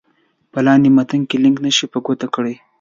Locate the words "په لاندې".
0.51-0.89